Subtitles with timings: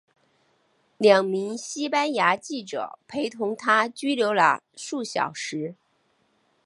[0.97, 5.75] 两名西班牙记者陪同她拘留了数小时。